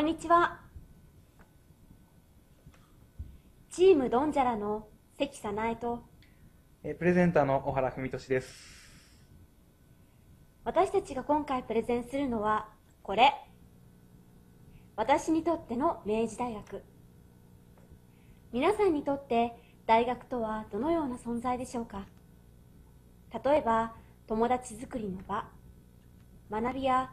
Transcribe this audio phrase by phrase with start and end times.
[0.00, 0.58] こんにちは。
[3.70, 4.88] チームドンジャラの
[5.18, 6.04] 関早苗と
[6.82, 9.20] えープレゼンターの小原文俊です。
[10.64, 12.70] 私たちが今回プレゼンするのは
[13.02, 13.34] これ。
[14.96, 16.82] 私にとっての明治大学。
[18.54, 19.52] 皆さんにとって
[19.84, 22.06] 大学とはどのような存在でしょうか
[23.44, 23.92] 例えば
[24.26, 25.46] 友達作りの場、
[26.50, 27.10] 学びや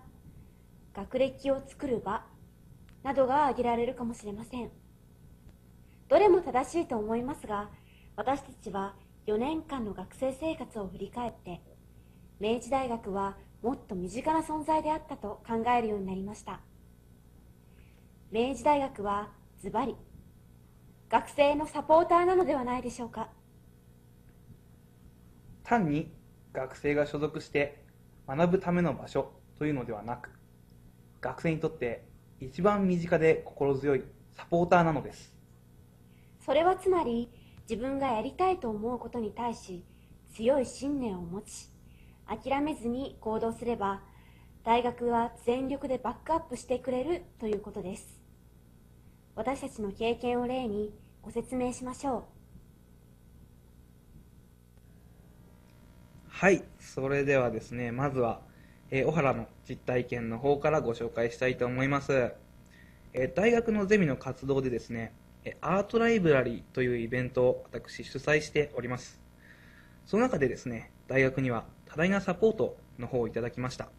[0.96, 2.24] 学歴を作る場
[3.08, 4.70] などが挙げられるかもしれません。
[6.10, 7.70] どれも正しいと思いますが、
[8.18, 8.96] 私たちは
[9.28, 11.62] 4年間の学生生活を振り返って、
[12.42, 16.60] 明治大学はもっと身近な存在であったと考えるようになりました。
[18.30, 19.30] 明治大学は
[19.62, 19.96] ズバリ、
[21.10, 23.30] 学生のサポーターなのではないでしょうか。
[25.64, 26.12] 単に
[26.52, 27.86] 学生が所属して
[28.28, 30.30] 学ぶための場所というのではなく、
[31.22, 32.06] 学生にとって
[32.40, 34.04] 一番身近で心強い
[34.36, 35.38] サポーターなのです。
[36.46, 37.30] それはつまり
[37.70, 39.84] 自分がやりたいと思うことに対し
[40.34, 41.70] 強い信念を持ち
[42.26, 44.02] 諦めずに行動すれば
[44.64, 48.22] 大学は全力でバックアップしてくれるということです
[49.36, 52.24] 私たちの経験を例にご説明しましょう
[56.30, 58.42] はい、それではですね、まずは、
[58.90, 62.32] えー小原の実体験の方からご紹介したいと思います。
[63.14, 65.14] えー大学のゼミの活動でですね、
[65.60, 69.20] アートライブラリーというイベントを私主催しております。
[70.06, 73.90] その中でですね、大学には多大なサポートの方をいただきました。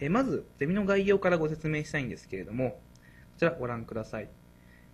[0.00, 2.78] えーまず、ゼミの概要からご説明したいんですけれども、こ
[3.38, 4.28] ちらご覧ください。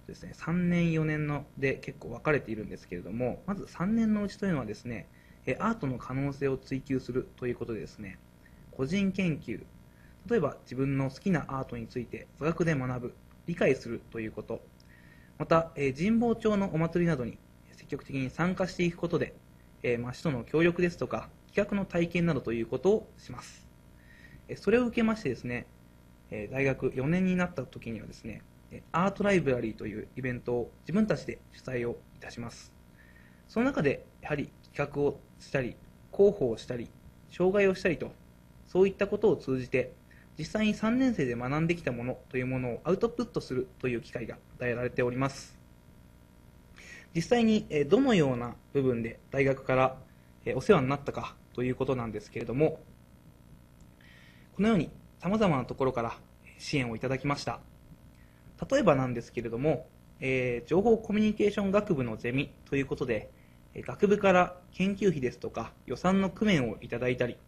[0.06, 5.08] ですね、3年、4年ので結構分かれているんですけれども、まず3年のうちというのはですね、
[5.58, 8.18] アートの可能性を追求するということでですね、
[8.76, 9.64] 個人研究、
[10.28, 13.14] 例えば自分の好きなアートについて座学で学ぶ、
[13.46, 14.60] 理解するということ、
[15.38, 17.38] また、え神保町のお祭りなどに
[17.72, 19.34] 積極的に参加していくことで、
[19.82, 23.66] えー町との協力ですとか、企画の体験などということをします。
[24.48, 25.66] えそれを受けましてですね、
[26.30, 28.42] え大学4年になった時にはですね、
[28.92, 32.72] アートライブラリーというイベントを自分たちで主催をいたします。
[33.48, 35.76] その中で、やはり企画をしたり、
[36.12, 36.90] 広報をしたり、
[37.30, 38.12] 障害をしたりと、
[38.66, 39.92] そういったことを通じて、
[40.38, 45.56] 実際に3年生で学んできたものというものをアウトプットするという機会が与えられております。
[47.14, 49.96] 実際にどのような部分で大学から
[50.54, 52.80] お世話になったかということなんですけれども、
[54.54, 54.90] このように
[55.20, 56.18] 様々なところから
[56.58, 57.60] 支援をいただきました。
[58.70, 59.88] 例えばなんですけれども、
[60.20, 63.30] えー情報コミュニケーション学部のゼミということで、
[63.74, 67.38] 学部から研究費ですとか予算の工面をいただいたり、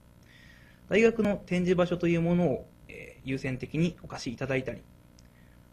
[0.89, 4.81] 大学の展示場所というものを、えー優先的にお貸しいただいたり、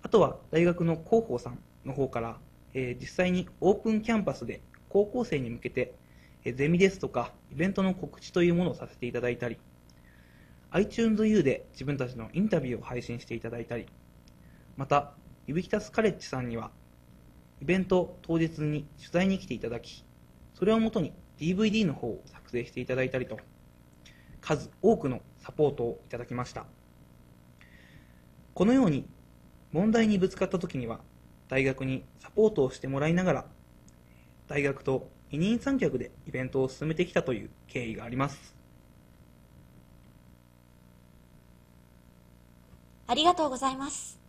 [0.01, 2.37] あとは大学の広報さんの方から、
[2.73, 5.93] えー実際にオープンキャンパスで高校生に向けて、
[6.43, 9.57] えーゼミですとかイベントの告知というものをさせていただいたり、
[10.71, 13.85] iTunes U で自分たちのインタビューを配信していただいたり、
[14.75, 15.13] また、
[15.47, 16.71] ユビキタスカレッジさんには、
[17.61, 20.03] イベント当日に取材に来ていただき、
[20.53, 23.39] それをもとに DVD の方を作成していただいたりと、
[24.45, 26.67] 数多くのサポートをいただきました。
[28.53, 29.07] このように、
[29.71, 30.99] 問題にぶつかった時には、
[31.49, 33.45] 大学にサポートをしてもらいながら、
[34.47, 38.55] 大学と二人三脚でイベントを進めてきたという経緯があります。
[43.07, 44.19] ありがとうございます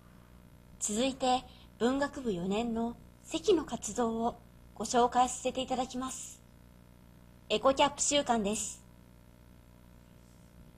[0.81, 1.45] 続いて
[1.79, 2.95] 文学部4年の
[3.25, 4.37] 関の活動を
[4.75, 6.43] ご紹介させていただきます
[7.49, 8.86] エコキャップ週間です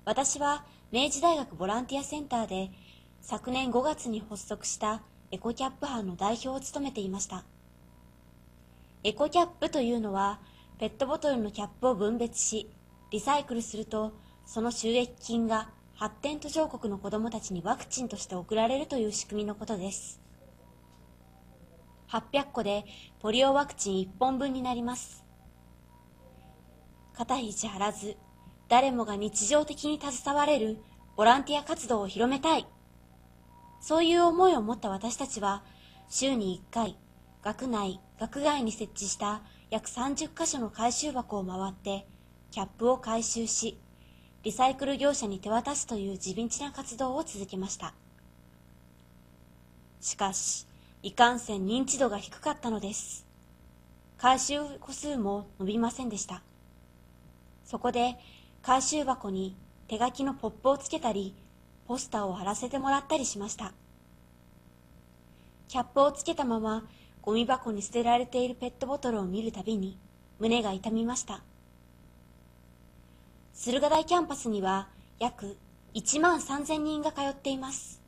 [0.08, 2.70] 私は明治大学ボランティアセンターで
[3.20, 7.44] 昨年5月に発足したエコキャップ班の代表を務めていました。
[9.04, 10.40] エコキャップというのは
[10.78, 12.70] ペットボトルのキャップを分別し
[13.10, 14.14] リサイクルすると
[14.46, 20.22] その収益金が発展途上国の子どもたちにワクチンとして送られるという仕組みのことです。
[22.08, 22.86] 800個で
[23.20, 25.22] ポリオワクチン1本分になります。
[27.12, 28.16] 肩肘張らず
[28.68, 30.78] 誰もが日常的に携われる
[31.16, 32.66] ボランティア活動を広めたい。
[33.80, 35.62] そういう思いを持った私たちは
[36.08, 36.98] 週に1回
[37.42, 42.06] 学内学外に設置した約30カ所の回収箱を回って
[42.50, 43.78] キャップを回収し
[44.42, 47.94] リサイクル業者に手渡すという地道な活動を続けました。
[50.00, 50.66] しかし
[51.02, 53.26] いかんせん認知度が低かったのです。
[54.16, 56.42] 回収個数も伸びませんでした。
[57.64, 58.16] そこで
[58.62, 59.56] 回収箱に
[59.86, 61.34] 手書きのポップをつけたり
[61.86, 63.72] ポスターを貼らせてもらったりしました
[65.68, 66.84] キャップをつけたまま
[67.22, 69.98] ゴミ箱に捨てられているペットボトルを見るたびに
[70.38, 71.42] 胸が痛みました。
[73.52, 74.88] 駿河台キャンパスには
[75.18, 75.58] 約
[75.94, 78.00] 1万3000人が通っています。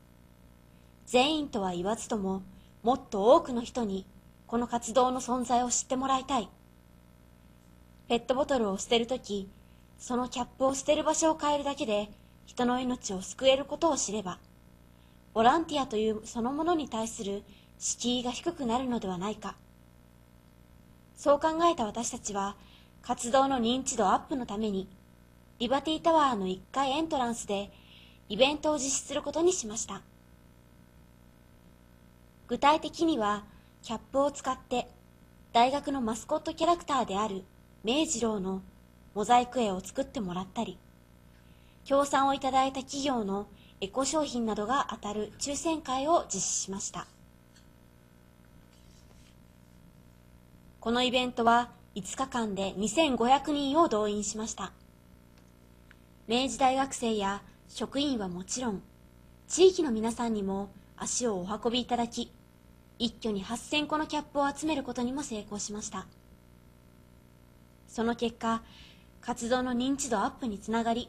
[1.05, 2.41] 全員とは言わずとも、
[2.83, 4.07] もっと多くの人に
[4.47, 6.49] この活動の存在を知ってもらいたい。
[8.07, 9.49] ペットボトルを捨てるとき、
[10.01, 12.09] そのキャップを捨てる場所を変えるだけで
[12.47, 14.39] 人の命を救えることを知れば、
[15.35, 17.43] ボランティアというそのものに対する
[17.77, 19.55] 敷居が低くなるのではないか。
[21.15, 22.55] そう考えた私たちは、
[23.03, 24.89] 活動の認知度アップのために、
[25.59, 27.71] リバティタワーの1階エントランスで
[28.27, 30.01] イベントを実施することにしました。
[32.47, 33.43] 具体的には、
[33.83, 34.87] キャップを使って、
[35.53, 37.43] 大学のマスコットキャラクターである
[37.83, 38.63] 明治郎の
[39.13, 40.77] モザイク絵を作ってもらったり、
[41.83, 43.47] 協賛をいただいた企業の
[43.81, 47.07] エコ商品などが当たる抽選会を実施しました。
[50.79, 54.71] このイベントは5日間で2500人を動員しました。
[56.27, 58.81] 明治大学生や職員はもちろん、
[59.47, 62.31] 地域の皆さんにも足をお運びいただき、
[62.99, 66.05] 一挙に8000個のキャップを集めることにも成功しました。
[67.87, 68.61] その結果、
[69.21, 71.07] 活動の認知度アップにつながり、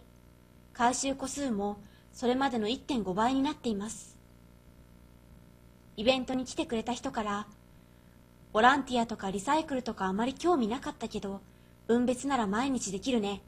[0.75, 1.79] 回収個数も
[2.13, 4.19] それまでの1.5倍になっています。
[5.97, 7.47] イベントに来てくれた人から、
[8.53, 11.41] ボランティアとかリサイクルとかあまり興味なかったけど、
[11.87, 13.41] 分別なら毎日できるね。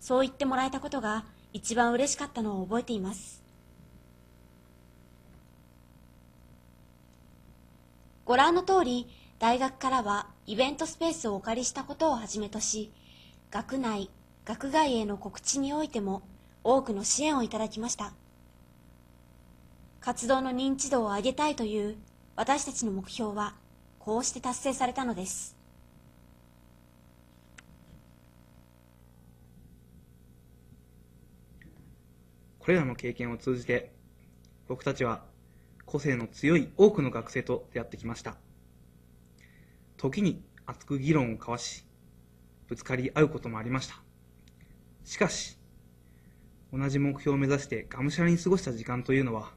[0.00, 3.42] そう言ってもらえたことが一番嬉しかったのを覚えています。
[8.24, 9.06] ご覧の通り、
[9.38, 12.92] 大学からはイベントスペースをお借りしたことをはじめとし、
[13.50, 14.10] 学内、
[14.44, 16.22] 学外への告知においても
[16.62, 18.12] 多くの支援をいただきました。
[20.00, 21.96] 活動の認知度を上げたいという
[22.36, 23.56] 私たちの目標は、
[23.98, 25.56] こうして達成されたのです。
[32.58, 33.94] これらの経験を通じて、
[34.66, 35.24] 僕たちは
[35.86, 38.36] 個性の強い多くの学生と出会ってきました。
[39.96, 41.87] 時に熱く議論を交わし、
[42.68, 43.96] ぶつかり合うこともありました。
[45.04, 45.58] しかし、
[46.72, 49.52] 同じ目標を目指してがむしゃらに過ごした時間というのは、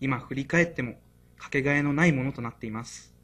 [0.00, 0.94] 今振り返っても
[1.36, 3.14] かけがえのないものとなっています。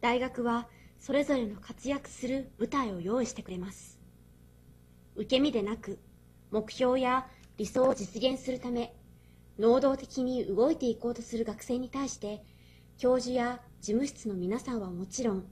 [0.00, 0.68] 大学は
[0.98, 4.00] それぞれの活躍する舞台を用意してくれます。
[5.16, 5.98] 受け身でなく、
[6.50, 7.26] 目標や
[7.58, 8.94] 理想を実現するため、
[9.58, 12.42] 能動的に動いていこうとする学生に対して、
[12.96, 15.44] 教授や事務室の皆さんはもちろん、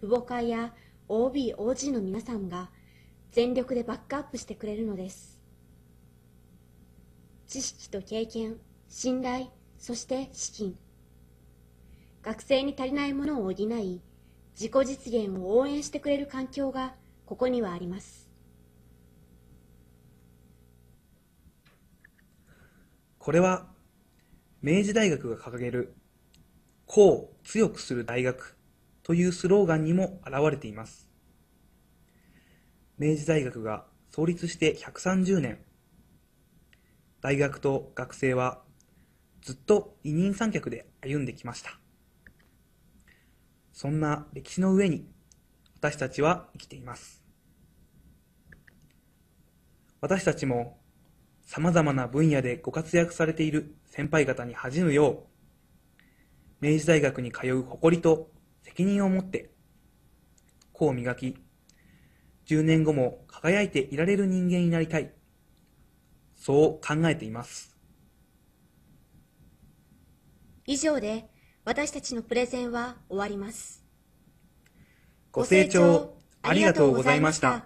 [0.00, 0.72] 父母会や
[1.08, 2.70] OB、OG の皆さんが
[3.30, 5.38] 全力でバックアップしてくれるのです。
[7.46, 8.56] 知識と経験、
[8.88, 10.76] 信頼、そして資金。
[12.22, 14.00] 学生に足りないものを補い、
[14.58, 16.94] 自己実現を応援してくれる環境が
[17.24, 18.28] ここにはあります。
[23.18, 23.68] これは、
[24.62, 25.94] 明治大学が掲げる、
[26.86, 28.55] 個を強くする大学
[29.06, 31.08] というスローガンにも現れています。
[32.98, 35.60] 明治大学が創立して130年、
[37.20, 38.62] 大学と学生は
[39.42, 41.78] ずっと二人三脚で歩んできました。
[43.72, 45.06] そんな歴史の上に
[45.76, 47.22] 私たちは生きています。
[50.00, 50.80] 私たちも
[51.42, 55.28] 様々な分野でご活躍されている先輩方に恥じぬよ
[56.60, 58.34] う、明治大学に通う誇りと
[58.76, 59.48] 責任を持って、
[60.74, 61.38] 個を磨き、
[62.46, 65.14] 10年後も輝いていられる人間になりたい。
[66.34, 67.74] そう考えています。
[70.66, 71.30] 以上で
[71.64, 73.82] 私たちのプレゼンは終わります。
[75.32, 77.65] ご清聴ありがとうございました。